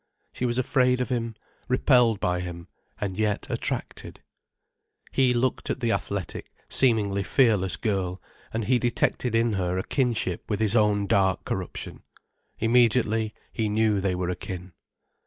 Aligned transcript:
She 0.33 0.47
was 0.47 0.57
afraid 0.57 0.99
of 0.99 1.09
him, 1.09 1.35
repelled 1.67 2.19
by 2.19 2.39
him, 2.39 2.67
and 2.99 3.19
yet 3.19 3.45
attracted. 3.51 4.19
He 5.11 5.31
looked 5.31 5.69
at 5.69 5.79
the 5.79 5.91
athletic, 5.91 6.51
seemingly 6.69 7.21
fearless 7.21 7.75
girl, 7.75 8.19
and 8.51 8.65
he 8.65 8.79
detected 8.79 9.35
in 9.35 9.53
her 9.53 9.77
a 9.77 9.83
kinship 9.83 10.43
with 10.49 10.59
his 10.59 10.75
own 10.75 11.05
dark 11.05 11.45
corruption. 11.45 12.01
Immediately, 12.57 13.35
he 13.53 13.69
knew 13.69 14.01
they 14.01 14.15
were 14.15 14.29
akin. 14.29 14.73